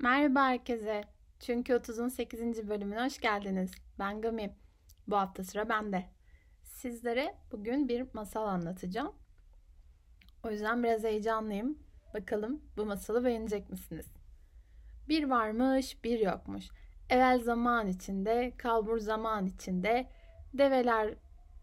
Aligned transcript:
Merhaba 0.00 0.44
herkese. 0.44 1.04
Çünkü 1.40 1.72
30'un 1.72 2.08
8. 2.08 2.68
bölümüne 2.68 3.04
hoş 3.04 3.20
geldiniz. 3.20 3.70
Ben 3.98 4.20
Gami. 4.20 4.56
Bu 5.06 5.16
hafta 5.16 5.44
sıra 5.44 5.68
bende. 5.68 6.04
Sizlere 6.62 7.34
bugün 7.52 7.88
bir 7.88 8.06
masal 8.12 8.46
anlatacağım. 8.46 9.12
O 10.44 10.50
yüzden 10.50 10.82
biraz 10.82 11.04
heyecanlıyım. 11.04 11.78
Bakalım 12.14 12.62
bu 12.76 12.86
masalı 12.86 13.24
beğenecek 13.24 13.70
misiniz? 13.70 14.06
Bir 15.08 15.30
varmış, 15.30 16.04
bir 16.04 16.18
yokmuş. 16.18 16.68
Evvel 17.10 17.40
zaman 17.40 17.86
içinde, 17.86 18.52
kalbur 18.58 18.98
zaman 18.98 19.46
içinde, 19.46 20.08
develer 20.54 21.14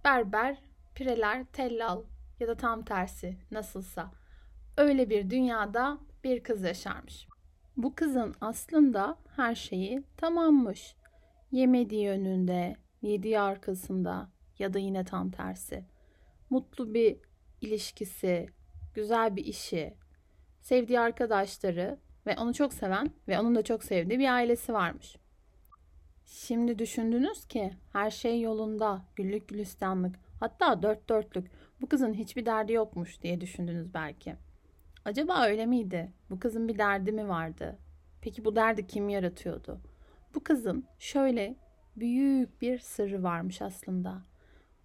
berber, 0.05 0.57
pireler 0.95 1.45
tellal 1.45 2.03
ya 2.39 2.47
da 2.47 2.57
tam 2.57 2.85
tersi 2.85 3.37
nasılsa. 3.51 4.11
Öyle 4.77 5.09
bir 5.09 5.29
dünyada 5.29 5.97
bir 6.23 6.43
kız 6.43 6.63
yaşarmış. 6.63 7.27
Bu 7.77 7.95
kızın 7.95 8.35
aslında 8.41 9.17
her 9.35 9.55
şeyi 9.55 10.03
tamammış. 10.17 10.95
Yemediği 11.51 12.09
önünde, 12.09 12.75
yediği 13.01 13.39
arkasında 13.39 14.29
ya 14.59 14.73
da 14.73 14.79
yine 14.79 15.05
tam 15.05 15.31
tersi. 15.31 15.85
Mutlu 16.49 16.93
bir 16.93 17.17
ilişkisi, 17.61 18.49
güzel 18.93 19.35
bir 19.35 19.45
işi, 19.45 19.93
sevdiği 20.61 20.99
arkadaşları 20.99 21.99
ve 22.25 22.35
onu 22.37 22.53
çok 22.53 22.73
seven 22.73 23.11
ve 23.27 23.39
onun 23.39 23.55
da 23.55 23.63
çok 23.63 23.83
sevdiği 23.83 24.19
bir 24.19 24.33
ailesi 24.33 24.73
varmış. 24.73 25.15
Şimdi 26.25 26.79
düşündünüz 26.79 27.45
ki 27.45 27.71
her 27.93 28.11
şey 28.11 28.41
yolunda, 28.41 29.05
güllük 29.15 29.47
gülistanlık, 29.47 30.15
hatta 30.39 30.81
dört 30.81 31.09
dörtlük. 31.09 31.51
Bu 31.81 31.89
kızın 31.89 32.13
hiçbir 32.13 32.45
derdi 32.45 32.73
yokmuş 32.73 33.21
diye 33.21 33.41
düşündünüz 33.41 33.93
belki. 33.93 34.35
Acaba 35.05 35.45
öyle 35.45 35.65
miydi? 35.65 36.11
Bu 36.29 36.39
kızın 36.39 36.67
bir 36.67 36.77
derdi 36.77 37.11
mi 37.11 37.27
vardı? 37.27 37.77
Peki 38.21 38.45
bu 38.45 38.55
derdi 38.55 38.87
kim 38.87 39.09
yaratıyordu? 39.09 39.79
Bu 40.35 40.43
kızın 40.43 40.85
şöyle 40.99 41.55
büyük 41.95 42.61
bir 42.61 42.79
sırrı 42.79 43.23
varmış 43.23 43.61
aslında. 43.61 44.21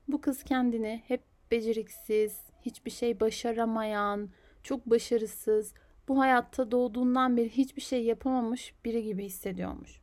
Bu 0.09 0.21
kız 0.21 0.43
kendini 0.43 1.03
hep 1.09 1.23
beceriksiz, 1.51 2.41
hiçbir 2.61 2.91
şey 2.91 3.21
başaramayan, 3.21 4.31
çok 4.63 4.87
başarısız, 4.87 5.75
bu 6.09 6.19
hayatta 6.19 6.71
doğduğundan 6.71 7.37
beri 7.37 7.49
hiçbir 7.49 7.83
şey 7.83 8.05
yapamamış 8.05 8.75
biri 8.85 9.03
gibi 9.03 9.25
hissediyormuş. 9.25 10.01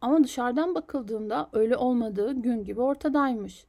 Ama 0.00 0.24
dışarıdan 0.24 0.74
bakıldığında 0.74 1.50
öyle 1.52 1.76
olmadığı 1.76 2.32
gün 2.32 2.64
gibi 2.64 2.80
ortadaymış. 2.80 3.66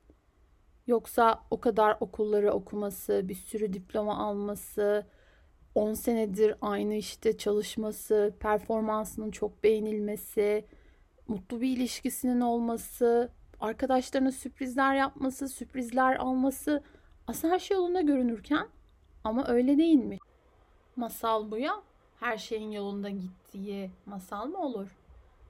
Yoksa 0.87 1.43
o 1.51 1.59
kadar 1.59 1.97
okulları 1.99 2.51
okuması, 2.51 3.21
bir 3.23 3.35
sürü 3.35 3.73
diploma 3.73 4.17
alması, 4.17 5.05
10 5.75 5.93
senedir 5.93 6.55
aynı 6.61 6.95
işte 6.95 7.37
çalışması, 7.37 8.33
performansının 8.39 9.31
çok 9.31 9.63
beğenilmesi, 9.63 10.65
mutlu 11.27 11.61
bir 11.61 11.77
ilişkisinin 11.77 12.41
olması, 12.41 13.31
arkadaşlarına 13.59 14.31
sürprizler 14.31 14.95
yapması, 14.95 15.49
sürprizler 15.49 16.15
alması 16.15 16.83
aslında 17.27 17.53
her 17.53 17.59
şey 17.59 17.77
yolunda 17.77 18.01
görünürken 18.01 18.67
ama 19.23 19.47
öyle 19.47 19.77
değilmiş. 19.77 20.19
Masal 20.95 21.51
bu 21.51 21.57
ya. 21.57 21.81
Her 22.19 22.37
şeyin 22.37 22.71
yolunda 22.71 23.09
gittiği 23.09 23.91
masal 24.05 24.47
mı 24.47 24.57
olur? 24.57 24.87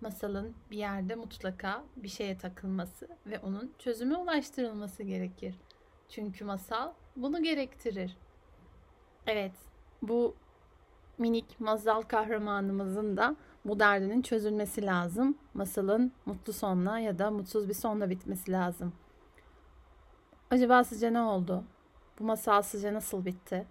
Masalın 0.01 0.55
bir 0.71 0.77
yerde 0.77 1.15
mutlaka 1.15 1.83
bir 1.95 2.07
şeye 2.07 2.37
takılması 2.37 3.07
ve 3.25 3.39
onun 3.39 3.73
çözüme 3.79 4.17
ulaştırılması 4.17 5.03
gerekir. 5.03 5.55
Çünkü 6.09 6.45
masal 6.45 6.93
bunu 7.15 7.43
gerektirir. 7.43 8.17
Evet, 9.27 9.68
bu 10.01 10.35
minik 11.17 11.59
masal 11.59 12.01
kahramanımızın 12.01 13.17
da 13.17 13.35
bu 13.65 13.79
derdinin 13.79 14.21
çözülmesi 14.21 14.85
lazım. 14.85 15.37
Masalın 15.53 16.11
mutlu 16.25 16.53
sonla 16.53 16.99
ya 16.99 17.19
da 17.19 17.31
mutsuz 17.31 17.69
bir 17.69 17.73
sonla 17.73 18.09
bitmesi 18.09 18.51
lazım. 18.51 18.93
Acaba 20.51 20.83
sizce 20.83 21.13
ne 21.13 21.21
oldu? 21.21 21.63
Bu 22.19 22.23
masal 22.23 22.61
sizce 22.61 22.93
nasıl 22.93 23.25
bitti? 23.25 23.67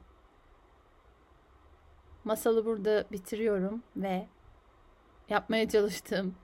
Masalı 2.25 2.65
burada 2.65 3.05
bitiriyorum 3.13 3.83
ve 3.97 4.27
yapmaya 5.29 5.69
çalıştığım 5.69 6.35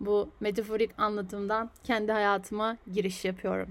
bu 0.00 0.30
metaforik 0.40 0.90
anlatımdan 0.98 1.70
kendi 1.84 2.12
hayatıma 2.12 2.76
giriş 2.92 3.24
yapıyorum. 3.24 3.68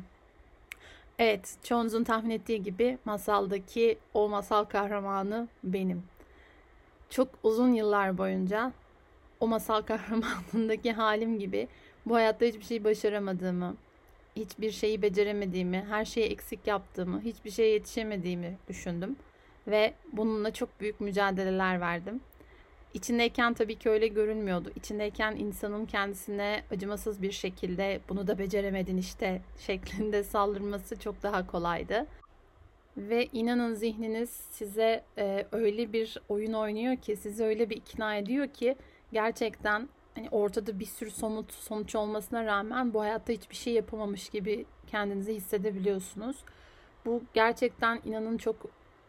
Evet, 1.19 1.57
çoğunuzun 1.63 2.03
tahmin 2.03 2.30
ettiği 2.30 2.63
gibi 2.63 2.97
masaldaki 3.06 3.97
o 4.13 4.30
masal 4.30 4.63
kahramanı 4.63 5.47
benim. 5.63 6.03
Çok 7.09 7.28
uzun 7.44 7.74
yıllar 7.74 8.18
boyunca 8.18 8.72
o 9.40 9.47
masal 9.47 9.81
kahramanındaki 9.85 10.91
halim 10.91 11.40
gibi 11.40 11.68
bu 12.06 12.16
hayatta 12.16 12.46
hiçbir 12.46 12.63
şey 12.63 12.84
başaramadığımı, 12.84 13.75
hiçbir 14.35 14.72
şeyi 14.72 15.02
beceremediğimi, 15.02 15.85
her 15.90 16.06
şeyi 16.06 16.25
eksik 16.25 16.68
yaptığımı, 16.68 17.22
hiçbir 17.22 17.52
şeye 17.52 17.69
yetişemediğimi 17.69 18.58
düşündüm 18.68 19.16
ve 19.68 19.94
bununla 20.13 20.53
çok 20.53 20.81
büyük 20.81 21.02
mücadeleler 21.02 21.81
verdim. 21.81 22.22
İçindeyken 22.94 23.54
tabii 23.54 23.76
ki 23.76 23.90
öyle 23.90 24.08
görünmüyordu. 24.08 24.72
İçindeyken 24.76 25.36
insanın 25.36 25.86
kendisine 25.86 26.64
acımasız 26.72 27.22
bir 27.22 27.32
şekilde 27.32 28.00
bunu 28.10 28.28
da 28.28 28.40
beceremedin 28.40 28.98
işte 28.98 29.42
şeklinde 29.58 30.24
saldırması 30.24 31.00
çok 31.00 31.24
daha 31.24 31.48
kolaydı. 31.48 32.08
Ve 32.98 33.26
inanın 33.34 33.74
zihniniz 33.74 34.30
size 34.30 35.04
e, 35.18 35.46
öyle 35.52 35.94
bir 35.94 36.18
oyun 36.30 36.54
oynuyor 36.54 36.98
ki, 36.98 37.16
sizi 37.16 37.44
öyle 37.44 37.70
bir 37.70 37.78
ikna 37.78 38.16
ediyor 38.16 38.48
ki 38.48 38.76
gerçekten 39.14 39.90
hani 40.16 40.30
ortada 40.30 40.80
bir 40.80 40.86
sürü 40.86 41.12
somut 41.12 41.54
sonuç 41.54 41.96
olmasına 41.96 42.46
rağmen 42.46 42.94
bu 42.94 43.02
hayatta 43.02 43.34
hiçbir 43.34 43.56
şey 43.56 43.74
yapamamış 43.74 44.30
gibi 44.30 44.66
kendinizi 44.88 45.34
hissedebiliyorsunuz. 45.34 46.38
Bu 47.06 47.22
gerçekten 47.34 48.02
inanın 48.06 48.38
çok 48.38 48.56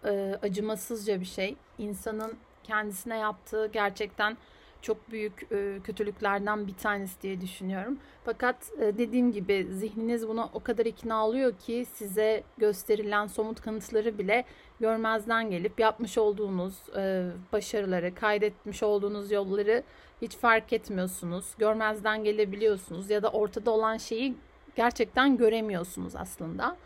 e, 0.04 0.38
acımasızca 0.42 1.20
bir 1.20 1.26
şey. 1.26 1.56
İnsanın 1.78 2.36
kendisine 2.70 3.18
yaptığı 3.18 3.66
gerçekten 3.66 4.36
çok 4.82 5.10
büyük 5.10 5.46
e, 5.52 5.78
kötülüklerden 5.84 6.66
bir 6.66 6.74
tanesi 6.74 7.22
diye 7.22 7.40
düşünüyorum. 7.40 7.98
Fakat 8.24 8.56
e, 8.80 8.98
dediğim 8.98 9.32
gibi 9.32 9.66
zihniniz 9.70 10.28
buna 10.28 10.48
o 10.52 10.60
kadar 10.60 10.86
ikna 10.86 11.26
oluyor 11.26 11.52
ki 11.58 11.86
size 11.92 12.42
gösterilen 12.58 13.26
somut 13.26 13.60
kanıtları 13.60 14.18
bile 14.18 14.44
görmezden 14.80 15.50
gelip 15.50 15.80
yapmış 15.80 16.18
olduğunuz 16.18 16.74
e, 16.96 17.30
başarıları, 17.52 18.14
kaydetmiş 18.14 18.82
olduğunuz 18.82 19.30
yolları 19.30 19.82
hiç 20.22 20.36
fark 20.36 20.72
etmiyorsunuz. 20.72 21.44
Görmezden 21.58 22.24
gelebiliyorsunuz 22.24 23.10
ya 23.10 23.22
da 23.22 23.28
ortada 23.30 23.70
olan 23.70 23.96
şeyi 23.96 24.34
gerçekten 24.76 25.36
göremiyorsunuz 25.36 26.16
aslında. 26.16 26.76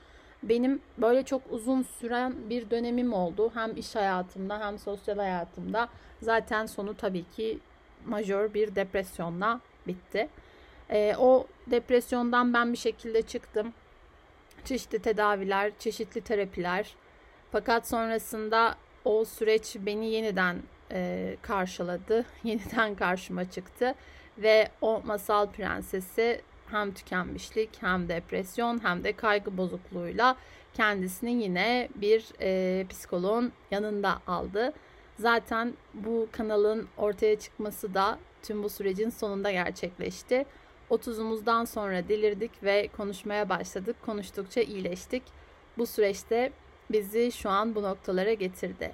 Benim 0.48 0.80
böyle 0.98 1.22
çok 1.22 1.42
uzun 1.50 1.82
süren 1.82 2.34
bir 2.50 2.70
dönemim 2.70 3.12
oldu. 3.12 3.50
Hem 3.54 3.76
iş 3.76 3.94
hayatımda 3.94 4.60
hem 4.60 4.78
sosyal 4.78 5.16
hayatımda. 5.16 5.88
Zaten 6.22 6.66
sonu 6.66 6.96
tabii 6.96 7.24
ki 7.36 7.58
majör 8.06 8.54
bir 8.54 8.74
depresyonla 8.74 9.60
bitti. 9.86 10.28
E, 10.90 11.16
o 11.18 11.46
depresyondan 11.66 12.54
ben 12.54 12.72
bir 12.72 12.78
şekilde 12.78 13.22
çıktım. 13.22 13.72
Çeşitli 14.64 14.98
tedaviler, 14.98 15.72
çeşitli 15.78 16.20
terapiler. 16.20 16.94
Fakat 17.52 17.88
sonrasında 17.88 18.74
o 19.04 19.24
süreç 19.24 19.76
beni 19.80 20.10
yeniden 20.10 20.62
e, 20.92 21.36
karşıladı. 21.42 22.24
Yeniden 22.44 22.94
karşıma 22.94 23.50
çıktı. 23.50 23.94
Ve 24.38 24.68
o 24.80 25.02
masal 25.04 25.46
prensesi 25.46 26.40
hem 26.70 26.94
tükenmişlik 26.94 27.70
hem 27.80 28.08
depresyon 28.08 28.84
hem 28.84 29.04
de 29.04 29.12
kaygı 29.12 29.56
bozukluğuyla 29.56 30.36
kendisini 30.74 31.42
yine 31.42 31.88
bir 31.94 32.24
e, 32.40 32.86
psikoloğun 32.86 33.52
yanında 33.70 34.20
aldı. 34.26 34.72
Zaten 35.18 35.74
bu 35.94 36.28
kanalın 36.32 36.88
ortaya 36.96 37.38
çıkması 37.38 37.94
da 37.94 38.18
tüm 38.42 38.62
bu 38.62 38.68
sürecin 38.68 39.10
sonunda 39.10 39.50
gerçekleşti. 39.50 40.46
30'umuzdan 40.90 41.66
sonra 41.66 42.08
delirdik 42.08 42.62
ve 42.62 42.88
konuşmaya 42.96 43.48
başladık. 43.48 43.96
Konuştukça 44.06 44.60
iyileştik. 44.60 45.22
Bu 45.78 45.86
süreçte 45.86 46.52
bizi 46.90 47.32
şu 47.32 47.50
an 47.50 47.74
bu 47.74 47.82
noktalara 47.82 48.32
getirdi. 48.32 48.92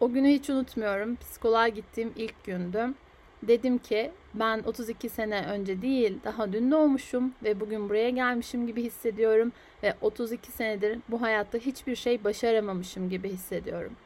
O 0.00 0.12
günü 0.12 0.28
hiç 0.28 0.50
unutmuyorum. 0.50 1.16
Psikoloğa 1.16 1.68
gittiğim 1.68 2.12
ilk 2.16 2.44
gündü. 2.44 2.94
Dedim 3.42 3.78
ki 3.78 4.10
ben 4.36 4.62
32 4.66 5.08
sene 5.08 5.46
önce 5.46 5.82
değil 5.82 6.18
daha 6.24 6.52
dün 6.52 6.70
doğmuşum 6.70 7.34
ve 7.42 7.60
bugün 7.60 7.88
buraya 7.88 8.10
gelmişim 8.10 8.66
gibi 8.66 8.82
hissediyorum 8.82 9.52
ve 9.82 9.94
32 10.00 10.52
senedir 10.52 10.98
bu 11.08 11.22
hayatta 11.22 11.58
hiçbir 11.58 11.96
şey 11.96 12.24
başaramamışım 12.24 13.10
gibi 13.10 13.28
hissediyorum. 13.28 13.96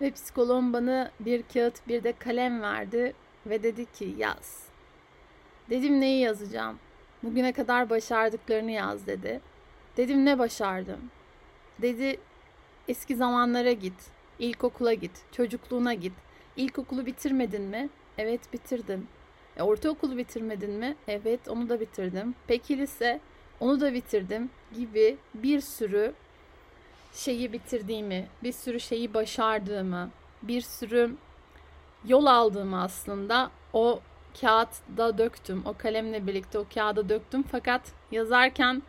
Ve 0.00 0.10
psikoloğum 0.10 0.72
bana 0.72 1.10
bir 1.20 1.42
kağıt 1.42 1.88
bir 1.88 2.04
de 2.04 2.12
kalem 2.12 2.62
verdi 2.62 3.14
ve 3.46 3.62
dedi 3.62 3.92
ki 3.92 4.14
yaz. 4.18 4.62
Dedim 5.70 6.00
neyi 6.00 6.20
yazacağım? 6.20 6.78
Bugüne 7.22 7.52
kadar 7.52 7.90
başardıklarını 7.90 8.70
yaz 8.70 9.06
dedi. 9.06 9.40
Dedim 9.96 10.24
ne 10.24 10.38
başardım? 10.38 11.00
Dedi 11.82 12.20
eski 12.88 13.16
zamanlara 13.16 13.72
git, 13.72 14.10
ilkokula 14.38 14.94
git, 14.94 15.24
çocukluğuna 15.32 15.94
git. 15.94 16.12
İlkokulu 16.56 17.06
bitirmedin 17.06 17.62
mi? 17.62 17.88
Evet 18.18 18.52
bitirdim. 18.52 19.06
E, 19.58 19.62
ortaokulu 19.62 20.16
bitirmedin 20.16 20.70
mi? 20.70 20.96
Evet 21.08 21.48
onu 21.48 21.68
da 21.68 21.80
bitirdim. 21.80 22.34
Peki 22.46 22.78
lise? 22.78 23.20
Onu 23.60 23.80
da 23.80 23.94
bitirdim 23.94 24.50
gibi 24.74 25.16
bir 25.34 25.60
sürü 25.60 26.14
şeyi 27.12 27.52
bitirdiğimi, 27.52 28.28
bir 28.42 28.52
sürü 28.52 28.80
şeyi 28.80 29.14
başardığımı, 29.14 30.10
bir 30.42 30.60
sürü 30.60 31.14
yol 32.04 32.26
aldığımı 32.26 32.82
aslında 32.82 33.50
o 33.72 34.00
kağıtta 34.40 35.18
döktüm. 35.18 35.62
O 35.66 35.74
kalemle 35.78 36.26
birlikte 36.26 36.58
o 36.58 36.66
kağıda 36.74 37.08
döktüm. 37.08 37.42
Fakat 37.42 37.82
yazarken 38.10 38.82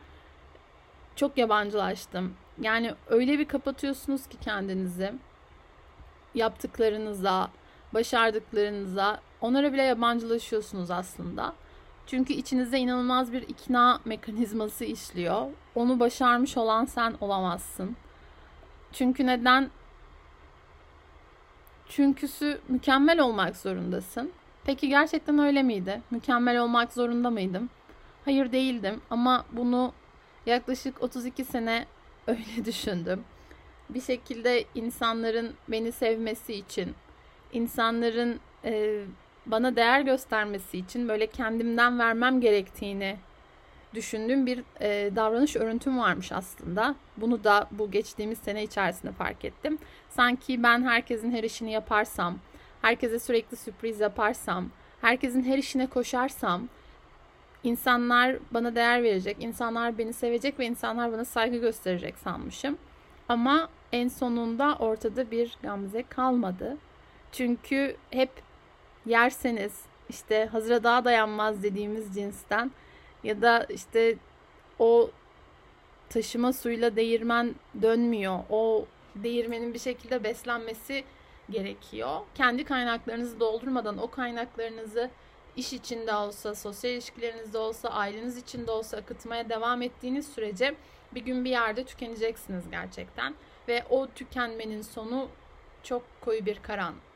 çok 1.16 1.38
yabancılaştım. 1.38 2.34
Yani 2.62 2.94
öyle 3.08 3.40
bir 3.40 3.46
kapatıyorsunuz 3.46 4.28
ki 4.28 4.38
kendinizi 4.38 5.14
yaptıklarınıza, 6.36 7.52
başardıklarınıza 7.94 9.22
onlara 9.42 9.74
bile 9.74 9.84
yabancılaşıyorsunuz 9.84 10.92
aslında. 10.92 11.54
Çünkü 12.08 12.34
içinizde 12.34 12.80
inanılmaz 12.80 13.34
bir 13.34 13.42
ikna 13.42 14.00
mekanizması 14.06 14.86
işliyor. 14.86 15.48
Onu 15.76 16.00
başarmış 16.00 16.58
olan 16.58 16.86
sen 16.86 17.16
olamazsın. 17.22 17.96
Çünkü 18.92 19.28
neden? 19.28 19.70
Çünküsü 21.90 22.62
mükemmel 22.68 23.20
olmak 23.20 23.58
zorundasın. 23.58 24.32
Peki 24.66 24.90
gerçekten 24.90 25.40
öyle 25.40 25.64
miydi? 25.64 26.02
Mükemmel 26.12 26.60
olmak 26.60 26.94
zorunda 26.94 27.30
mıydım? 27.30 27.70
Hayır 28.26 28.52
değildim 28.52 29.02
ama 29.10 29.46
bunu 29.52 29.94
yaklaşık 30.46 31.04
32 31.04 31.46
sene 31.46 31.86
öyle 32.28 32.66
düşündüm. 32.66 33.24
Bir 33.90 34.02
şekilde 34.02 34.66
insanların 34.76 35.54
beni 35.68 35.92
sevmesi 35.92 36.54
için, 36.54 36.96
insanların 37.54 38.40
e, 38.66 39.04
bana 39.52 39.76
değer 39.76 40.02
göstermesi 40.02 40.78
için 40.78 41.10
böyle 41.10 41.28
kendimden 41.28 42.00
vermem 42.00 42.42
gerektiğini 42.42 43.18
düşündüğüm 43.94 44.46
bir 44.46 44.64
e, 44.82 45.16
davranış 45.16 45.56
örüntüm 45.56 46.00
varmış 46.00 46.32
aslında. 46.32 46.96
Bunu 47.18 47.44
da 47.44 47.68
bu 47.72 47.92
geçtiğimiz 47.92 48.38
sene 48.38 48.64
içerisinde 48.64 49.12
fark 49.12 49.46
ettim. 49.46 49.78
Sanki 50.10 50.64
ben 50.64 50.84
herkesin 50.84 51.32
her 51.32 51.44
işini 51.44 51.72
yaparsam, 51.72 52.38
herkese 52.82 53.20
sürekli 53.20 53.58
sürpriz 53.58 54.00
yaparsam, 54.00 54.70
herkesin 55.02 55.44
her 55.44 55.58
işine 55.58 55.88
koşarsam 55.88 56.68
insanlar 57.64 58.36
bana 58.52 58.76
değer 58.76 59.04
verecek, 59.04 59.38
insanlar 59.40 59.98
beni 59.98 60.14
sevecek 60.14 60.60
ve 60.60 60.66
insanlar 60.66 61.12
bana 61.12 61.26
saygı 61.26 61.58
gösterecek 61.58 62.18
sanmışım. 62.18 62.78
Ama 63.30 63.70
en 63.92 64.08
sonunda 64.08 64.76
ortada 64.80 65.32
bir 65.32 65.58
gamze 65.64 66.04
kalmadı. 66.04 66.78
Çünkü 67.32 67.96
hep 68.12 68.30
yerseniz 69.06 69.82
işte 70.10 70.46
hazıra 70.46 70.84
daha 70.84 71.06
dayanmaz 71.06 71.64
dediğimiz 71.64 72.16
cinsten 72.16 72.72
ya 73.24 73.42
da 73.42 73.66
işte 73.70 74.16
o 74.80 75.10
taşıma 76.10 76.54
suyla 76.54 76.96
değirmen 76.96 77.56
dönmüyor. 77.82 78.40
O 78.50 78.86
değirmenin 79.16 79.74
bir 79.74 79.80
şekilde 79.80 80.24
beslenmesi 80.24 81.04
gerekiyor. 81.50 82.20
Kendi 82.36 82.64
kaynaklarınızı 82.64 83.40
doldurmadan 83.40 83.98
o 83.98 84.12
kaynaklarınızı 84.12 85.10
iş 85.56 85.74
içinde 85.74 86.14
olsa, 86.14 86.56
sosyal 86.56 86.94
ilişkilerinizde 86.94 87.58
olsa, 87.58 87.90
aileniz 87.90 88.38
içinde 88.38 88.72
olsa 88.72 88.98
akıtmaya 88.98 89.50
devam 89.50 89.82
ettiğiniz 89.82 90.28
sürece 90.28 90.76
bir 91.12 91.22
gün 91.22 91.46
bir 91.46 91.50
yerde 91.50 91.84
tükeneceksiniz 91.84 92.70
gerçekten. 92.72 93.36
Ve 93.68 93.84
o 93.90 94.08
tükenmenin 94.08 94.82
sonu 94.82 95.30
çok 95.84 96.04
koyu 96.22 96.46
bir 96.46 96.60
karanlık. 96.62 97.09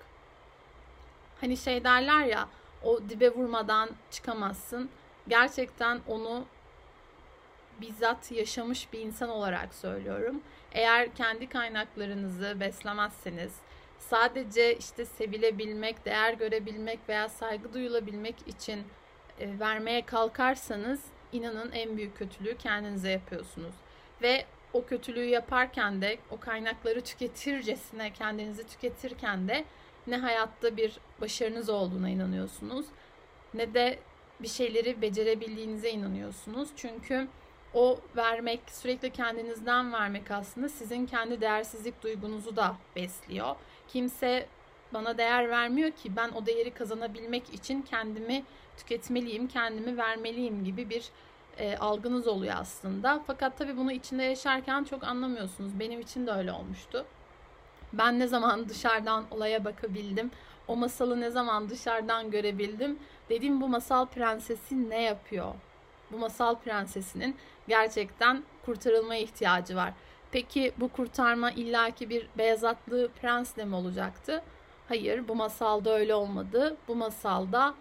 Hani 1.44 1.58
şey 1.58 1.84
derler 1.84 2.26
ya 2.26 2.50
o 2.84 3.10
dibe 3.10 3.30
vurmadan 3.30 3.90
çıkamazsın. 4.12 4.90
Gerçekten 5.28 6.00
onu 6.08 6.46
bizzat 7.82 8.32
yaşamış 8.32 8.94
bir 8.94 9.00
insan 9.00 9.30
olarak 9.30 9.74
söylüyorum. 9.74 10.42
Eğer 10.72 11.16
kendi 11.16 11.50
kaynaklarınızı 11.50 12.60
beslemezseniz, 12.60 13.56
sadece 14.00 14.78
işte 14.78 15.06
sevilebilmek, 15.06 16.06
değer 16.06 16.34
görebilmek 16.34 17.00
veya 17.10 17.30
saygı 17.30 17.74
duyulabilmek 17.74 18.36
için 18.48 18.84
e, 19.40 19.60
vermeye 19.60 20.06
kalkarsanız 20.06 21.02
inanın 21.32 21.72
en 21.72 21.98
büyük 21.98 22.18
kötülüğü 22.18 22.58
kendinize 22.58 23.10
yapıyorsunuz. 23.10 23.76
Ve 24.22 24.46
o 24.74 24.86
kötülüğü 24.86 25.26
yaparken 25.26 26.02
de 26.02 26.18
o 26.32 26.40
kaynakları 26.40 27.02
tüketircesine 27.02 28.14
kendinizi 28.14 28.68
tüketirken 28.68 29.48
de 29.48 29.66
ne 30.08 30.18
hayatta 30.18 30.78
bir 30.78 31.00
başarınız 31.22 31.70
olduğuna 31.70 32.10
inanıyorsunuz 32.10 32.86
ne 33.54 33.74
de 33.74 34.00
bir 34.40 34.48
şeyleri 34.48 35.02
becerebildiğinize 35.02 35.90
inanıyorsunuz. 35.90 36.70
Çünkü 36.76 37.28
o 37.74 38.00
vermek, 38.16 38.60
sürekli 38.68 39.10
kendinizden 39.10 39.94
vermek 39.94 40.32
aslında 40.32 40.70
sizin 40.70 41.06
kendi 41.06 41.42
değersizlik 41.42 42.04
duygunuzu 42.04 42.56
da 42.56 42.76
besliyor. 42.96 43.56
Kimse 43.88 44.48
bana 44.94 45.18
değer 45.18 45.50
vermiyor 45.50 45.92
ki 45.92 46.16
ben 46.16 46.30
o 46.30 46.46
değeri 46.46 46.72
kazanabilmek 46.72 47.54
için 47.54 47.82
kendimi 47.82 48.44
tüketmeliyim, 48.78 49.48
kendimi 49.48 49.98
vermeliyim 49.98 50.66
gibi 50.66 50.90
bir 50.90 51.10
e, 51.58 51.78
algınız 51.78 52.28
oluyor 52.28 52.54
aslında. 52.58 53.24
Fakat 53.28 53.58
tabii 53.58 53.78
bunu 53.78 53.92
içinde 53.92 54.24
yaşarken 54.24 54.84
çok 54.84 55.04
anlamıyorsunuz. 55.04 55.80
Benim 55.80 56.00
için 56.00 56.28
de 56.28 56.32
öyle 56.32 56.52
olmuştu. 56.52 57.06
Ben 57.94 58.20
ne 58.20 58.28
zaman 58.28 58.70
dışarıdan 58.70 59.26
olaya 59.32 59.66
bakabildim, 59.66 60.32
o 60.68 60.76
masalı 60.76 61.22
ne 61.22 61.30
zaman 61.30 61.70
dışarıdan 61.70 62.32
görebildim. 62.32 63.00
Dedim 63.30 63.62
bu 63.62 63.68
masal 63.68 64.06
prensesi 64.06 64.90
ne 64.90 65.02
yapıyor? 65.02 65.54
Bu 66.12 66.18
masal 66.18 66.56
prensesinin 66.56 67.36
gerçekten 67.68 68.44
kurtarılmaya 68.66 69.22
ihtiyacı 69.22 69.76
var. 69.76 69.94
Peki 70.32 70.74
bu 70.78 70.88
kurtarma 70.88 71.52
illaki 71.52 72.10
bir 72.10 72.28
beyaz 72.38 72.64
atlı 72.64 73.10
prensle 73.22 73.66
mi 73.66 73.76
olacaktı? 73.76 74.44
Hayır, 74.88 75.28
bu 75.28 75.36
masalda 75.36 75.94
öyle 75.94 76.16
olmadı. 76.16 76.78
Bu 76.88 76.96
masalda 76.96 77.74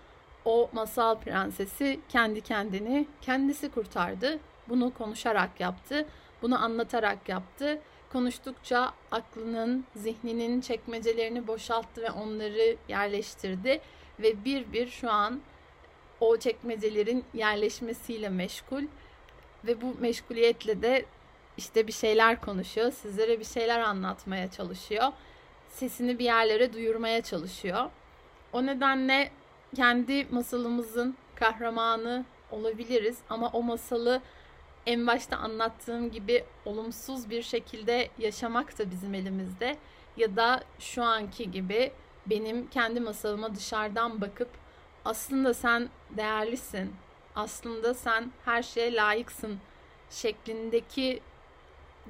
o 0.45 0.71
masal 0.73 1.19
prensesi 1.19 2.01
kendi 2.09 2.41
kendini 2.41 3.07
kendisi 3.21 3.71
kurtardı. 3.71 4.39
Bunu 4.69 4.95
konuşarak 4.95 5.61
yaptı. 5.61 6.07
Bunu 6.43 6.65
anlatarak 6.65 7.29
yaptı. 7.29 7.79
Konuştukça 8.13 8.93
aklının, 9.11 9.85
zihninin 9.97 10.61
çekmecelerini 10.61 11.47
boşalttı 11.47 12.03
ve 12.03 12.11
onları 12.11 12.77
yerleştirdi 12.89 13.81
ve 14.19 14.45
bir 14.45 14.73
bir 14.73 14.89
şu 14.89 15.11
an 15.11 15.41
o 16.21 16.37
çekmecelerin 16.37 17.25
yerleşmesiyle 17.35 18.29
meşgul 18.29 18.83
ve 19.65 19.81
bu 19.81 19.95
meşguliyetle 20.01 20.83
de 20.83 21.05
işte 21.57 21.87
bir 21.87 21.93
şeyler 21.93 22.41
konuşuyor, 22.41 22.93
sizlere 22.93 23.41
bir 23.41 23.45
şeyler 23.45 23.81
anlatmaya 23.81 24.51
çalışıyor. 24.51 25.13
Sesini 25.69 26.19
bir 26.19 26.25
yerlere 26.25 26.73
duyurmaya 26.73 27.23
çalışıyor. 27.23 27.91
O 28.53 28.67
nedenle 28.67 29.31
kendi 29.77 30.25
masalımızın 30.25 31.17
kahramanı 31.35 32.25
olabiliriz 32.51 33.19
ama 33.31 33.51
o 33.53 33.63
masalı 33.63 34.23
en 34.87 35.07
başta 35.07 35.37
anlattığım 35.37 36.11
gibi 36.11 36.45
olumsuz 36.65 37.31
bir 37.31 37.43
şekilde 37.43 38.09
yaşamak 38.19 38.79
da 38.79 38.91
bizim 38.91 39.15
elimizde 39.15 39.77
ya 40.17 40.37
da 40.37 40.65
şu 40.79 41.03
anki 41.03 41.51
gibi 41.51 41.93
benim 42.27 42.69
kendi 42.69 43.01
masalıma 43.01 43.55
dışarıdan 43.55 44.21
bakıp 44.21 44.49
aslında 45.05 45.55
sen 45.55 45.89
değerlisin, 46.11 46.95
aslında 47.37 47.95
sen 47.95 48.33
her 48.45 48.63
şeye 48.63 48.95
layıksın 48.95 49.59
şeklindeki 50.11 51.21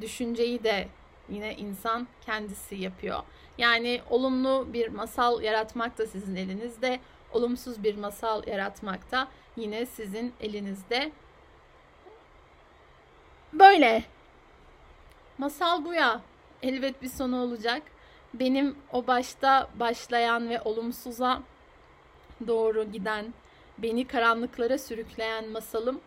düşünceyi 0.01 0.65
de 0.65 0.89
yine 1.29 1.55
insan 1.57 2.09
kendisi 2.27 2.75
yapıyor. 2.75 3.19
Yani 3.59 4.01
olumlu 4.11 4.67
bir 4.73 4.89
masal 4.89 5.43
yaratmak 5.43 5.99
da 5.99 6.07
sizin 6.07 6.37
elinizde, 6.37 7.01
olumsuz 7.33 7.85
bir 7.85 7.97
masal 7.97 8.47
yaratmak 8.47 9.13
da 9.13 9.29
yine 9.57 9.87
sizin 9.87 10.35
elinizde. 10.41 11.13
Böyle. 13.53 14.05
Masal 15.39 15.85
bu 15.85 15.95
ya. 15.95 16.21
Elbet 16.63 17.03
bir 17.03 17.09
sonu 17.09 17.43
olacak. 17.43 17.83
Benim 18.35 18.77
o 18.93 19.07
başta 19.07 19.69
başlayan 19.75 20.49
ve 20.49 20.61
olumsuza 20.61 21.43
doğru 22.47 22.85
giden, 22.85 23.35
beni 23.79 24.07
karanlıklara 24.07 24.79
sürükleyen 24.79 25.49
masalım 25.49 26.01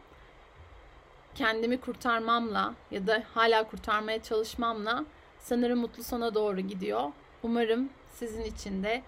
kendimi 1.35 1.81
kurtarmamla 1.81 2.73
ya 2.91 3.07
da 3.07 3.23
hala 3.33 3.67
kurtarmaya 3.67 4.23
çalışmamla 4.23 5.05
sanırım 5.39 5.79
mutlu 5.79 6.03
sona 6.03 6.33
doğru 6.33 6.59
gidiyor. 6.59 7.11
Umarım 7.43 7.89
sizin 8.13 8.43
için 8.43 8.83
de 8.83 9.01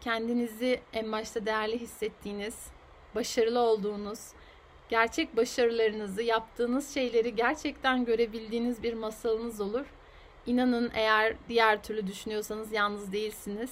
kendinizi 0.00 0.80
en 0.92 1.12
başta 1.12 1.46
değerli 1.46 1.80
hissettiğiniz, 1.80 2.66
başarılı 3.14 3.60
olduğunuz, 3.60 4.32
gerçek 4.88 5.36
başarılarınızı, 5.36 6.22
yaptığınız 6.22 6.94
şeyleri 6.94 7.34
gerçekten 7.34 8.04
görebildiğiniz 8.04 8.82
bir 8.82 8.94
masalınız 8.94 9.60
olur. 9.60 9.86
İnanın 10.46 10.90
eğer 10.94 11.34
diğer 11.48 11.82
türlü 11.82 12.06
düşünüyorsanız 12.06 12.72
yalnız 12.72 13.12
değilsiniz. 13.12 13.70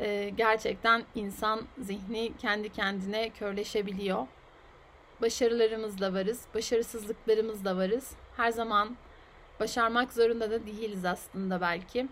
e, 0.00 0.30
gerçekten 0.36 1.04
insan 1.14 1.62
zihni 1.78 2.36
kendi 2.36 2.68
kendine 2.68 3.30
körleşebiliyor. 3.30 4.26
Başarılarımızla 5.22 6.14
varız, 6.14 6.44
başarısızlıklarımızla 6.54 7.76
varız. 7.76 8.12
Her 8.36 8.50
zaman 8.50 8.96
başarmak 9.60 10.12
zorunda 10.12 10.50
da 10.50 10.66
değiliz 10.66 11.04
aslında 11.04 11.60
belki. 11.60 12.08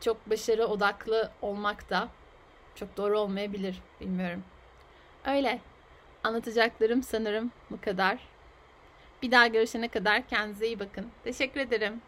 Çok 0.00 0.30
başarı 0.30 0.66
odaklı 0.66 1.30
olmak 1.42 1.90
da 1.90 2.08
çok 2.74 2.96
doğru 2.96 3.18
olmayabilir, 3.18 3.82
bilmiyorum. 4.00 4.44
Öyle. 5.26 5.60
Anlatacaklarım 6.28 7.02
sanırım 7.02 7.52
bu 7.70 7.80
kadar. 7.80 8.18
Bir 9.22 9.30
daha 9.30 9.46
görüşene 9.46 9.88
kadar 9.88 10.28
kendinize 10.28 10.66
iyi 10.66 10.80
bakın. 10.80 11.06
Teşekkür 11.24 11.60
ederim. 11.60 12.00